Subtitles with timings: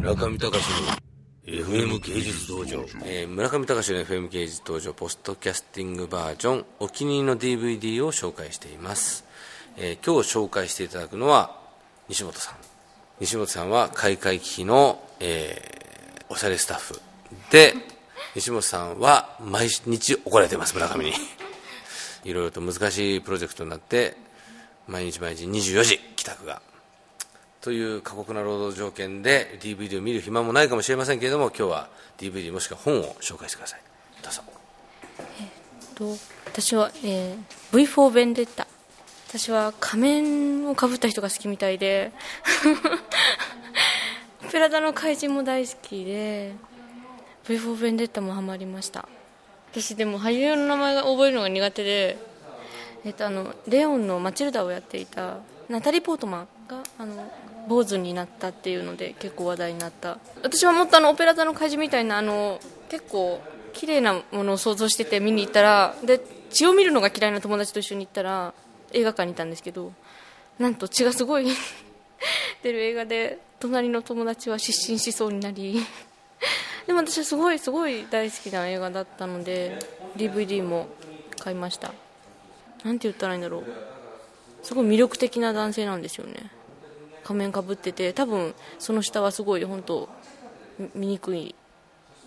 [0.00, 0.56] 村上隆の
[1.44, 9.26] FM 芸術道場、えー村上隆の FM 芸術道場ポストキャスティングバージョンお気に入りの DVD を紹介しています、
[9.76, 11.54] えー今日紹介していただくのは
[12.08, 12.54] 西本さん。
[13.20, 16.98] 西本さんは開会機の、えーおしゃれスタッフ。
[17.50, 17.74] で
[18.34, 21.12] 西本さんは毎日怒られてます村上に。
[22.24, 24.16] いろいろと難しいプロジェクトになって
[24.88, 26.62] 毎日毎日24時帰宅が。
[27.60, 33.80] という過酷な労働条件で DVD を見る暇もないかもしれませんけれども今日は DVD もしくは本を紹介してください。
[34.22, 34.42] どうぞ。
[35.40, 38.66] えっと私は、えー V4 ベンデッタ。
[39.28, 42.10] 私は仮面をかぶった人が好きみたいで
[44.44, 46.52] オペラ座の怪人も大好きで
[47.46, 49.08] V4 ベンデッタもハマりました。
[49.70, 52.18] 私でも俳優の名前が覚えるのが苦手で、
[53.04, 55.36] えっと、あのレオンのマチルダをやっていた
[55.68, 57.30] ナタリー・ポートマンがあの
[57.70, 60.18] 坊主になったっていうので結構話題になった。
[60.42, 63.40] 私はもっとあのオペラ座の怪人みたいなあの結構
[63.72, 68.52] 綺麗なものを想像してて見に行ったらで血を見るのが嫌いな友達と一緒に行ったら
[68.92, 69.92] 映画館にいたんですけど
[70.58, 71.46] なんと血がすごい
[72.64, 75.80] 出る映画で隣の友達は失神しそうになり。
[76.88, 79.78] でも私はすごいすごい大好きな映画だったので
[80.16, 80.88] DVD も
[81.38, 81.92] 買いました。
[82.82, 83.64] なんて言ったらいいんだろう。
[84.64, 86.50] すごい魅力的な男性なんですよね。
[87.24, 90.08] 仮面かぶってて多分その下はすごい本当
[90.94, 91.54] み醜い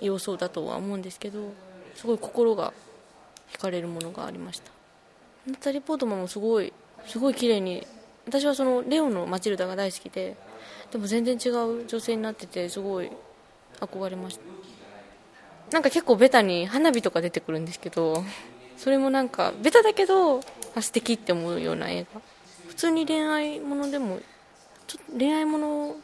[0.00, 1.52] 様相だとは思うんですけど
[1.94, 2.72] すごい心が
[3.52, 4.70] 惹かれるものがありました。
[5.46, 6.72] ナタリー・ポートマンもすごい
[7.06, 7.86] すごい綺麗に
[8.26, 10.36] 私はそのレオのマチルダが大好きで
[10.90, 13.10] でも全然違う女性になっててすごい
[13.80, 14.42] 憧れました。
[15.72, 18.22] なんか結構ベタに花火とか出てくるんですけど
[18.76, 20.40] それもなんかベタだけど
[20.74, 22.20] あ素敵って思うような映画。
[22.68, 24.18] 普通に恋愛ものでも
[24.92, 25.96] ちょっと恋愛もの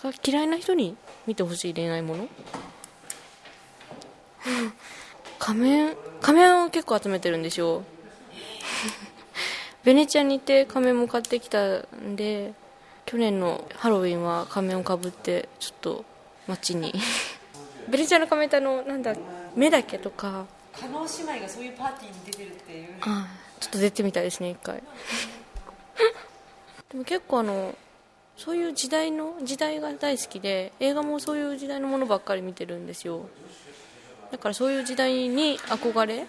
[0.00, 2.28] が嫌いな人に見てほしい恋愛もの
[5.40, 7.82] 仮面仮面を結構集めてるんですよ。
[9.82, 12.52] ベネチアに行って仮面も買ってきたんで
[13.06, 16.04] 去年のハロウィンは仮面をかぶってちょっと
[16.46, 16.94] 街に。
[17.90, 19.16] ベネチアの仮面ってあのなんだ
[19.56, 20.46] 目だけとか。
[20.78, 22.88] 加納姉妹がそういうパーティーに出てるっていう。
[23.00, 23.26] あ
[23.58, 24.80] ちょっと出てみたいですね一回。
[26.90, 27.74] でも結構あの
[28.38, 33.28] そういう時代の時代が大好きで映画もそういう時代のものばっかり見てるんですよ。
[34.30, 36.26] だからそういう時代に憧れ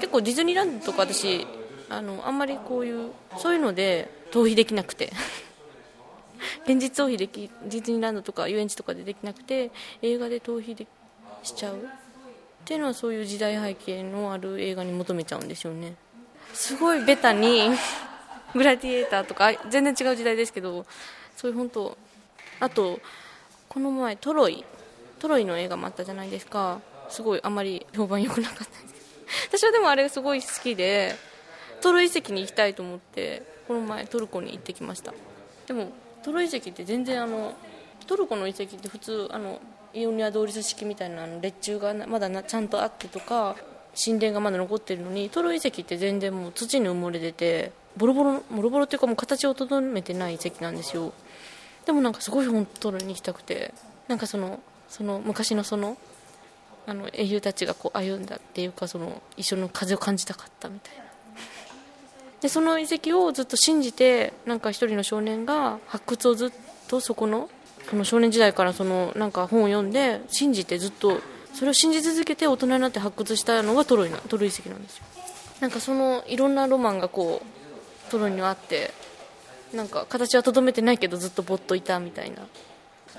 [0.00, 1.46] 結構ディズニーランドとか私
[1.88, 5.12] あのあんまりこういうそういうので逃避できなくて。
[6.64, 9.72] 現実逃避できディズニーランドとか遊園地とかでできなくて
[10.02, 10.86] 映画で逃避で
[11.42, 11.76] しちゃう。
[11.76, 11.80] っ
[12.64, 15.94] ていうのはそういう時代背景のある映画に求めちゃうんですよね。
[16.52, 17.70] すごいベタに
[18.54, 20.86] グラディエーターとか全然違う時代ですけど
[21.38, 21.96] そういう本当
[22.58, 22.98] あと
[23.68, 24.64] この前トロイ
[25.20, 26.80] トロイの映画もあったじゃないですか。
[27.08, 29.48] すごいあまり評判良くなかったです。
[29.56, 31.14] 私はでもあれすごい好きで
[31.80, 35.14] トロイ遺跡に行きたいと思ってこの前トルコに行ってきました。
[35.68, 35.92] でも
[36.24, 37.54] トロイ遺跡って全然あの
[38.08, 39.60] トルコの遺跡って普通あの
[39.94, 43.54] イオニア同率式みたいなの列柱がまだなちゃんとあってとか
[43.94, 51.12] 神殿がまだ残ってるのにトロイ遺跡って全然もう土に埋もれててボロボロボロボロっていうかもう形を整めてない遺跡なんですよ。
[51.86, 53.72] でもなんかすごい本当に行きたくて。
[54.08, 55.96] なんかそのその昔のその
[56.86, 61.04] あの英雄たちがこう歩んだっていうかその一緒の風を感じたかったみたいな。
[62.40, 66.52] でその遺跡をずっと信じてなんか一人の少年が発掘をずっ
[66.88, 67.50] とそこの
[67.90, 71.20] その少年時代からそのなんか本を読んで信じてずっと
[71.52, 75.04] それを信じ続けて大人になって発掘したのがトロイなトロイ遺跡なんですよ。
[75.60, 77.57] なんかそのいろんなロマンがこう
[78.08, 78.92] トロイにはあって
[79.72, 82.36] なんか形はとどめてないけどずっとぼっといたみたいな。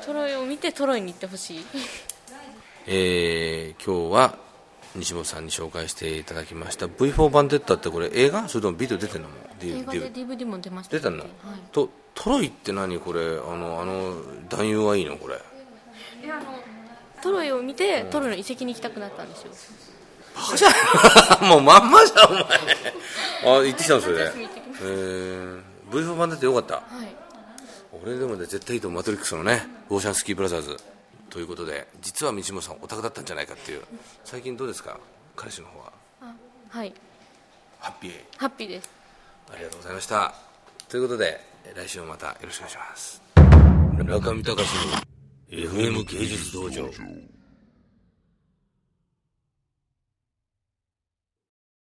[0.05, 1.66] トロイを見てトロイに行ってほしい。
[2.88, 4.35] えー今日は
[4.95, 6.88] 西本さんに紹介していただきました。
[6.88, 8.49] V4 バンデッタってこれ映画？
[8.49, 9.35] それともビデオ出てんのも？
[9.61, 11.28] 映画で DVD も出ました出たの、はい。
[11.72, 13.22] とトロイって何これ？
[13.22, 14.16] あのあの
[14.49, 15.35] 男優はいいのこれ？
[16.25, 16.43] であの
[17.22, 19.52] トロイを見てトロイの遺跡に行きたくなったんですよ。
[20.35, 20.75] バカじゃな
[21.46, 21.46] い？
[21.49, 22.41] もうまんまじゃんお前。
[22.41, 22.46] あ
[23.66, 24.16] 行ってきたのそれ。
[24.17, 24.59] で夏休み行って。
[24.59, 25.61] きまえー、
[25.91, 26.76] V4 バンデッタよかった。
[26.76, 27.16] はい。
[28.03, 28.99] 俺でもね絶対いいと思う。
[28.99, 30.78] マトリックスのねオーシャンスキーブラザーズ。
[31.29, 33.81] ということで実は道本さんオタクだったんじゃないかっていう。
[34.23, 34.99] 最近どうですか？
[35.35, 35.91] 彼氏の方は。
[36.22, 36.34] あ
[36.70, 36.93] はい。
[37.79, 38.11] ハッピー。
[38.37, 38.90] ハッピーです。
[39.53, 40.34] ありがとうございました。
[40.87, 41.40] ということで
[41.76, 43.22] 来週もまたよろしくお願いします。
[43.97, 44.64] 村上隆の
[45.49, 46.90] FM 芸術道場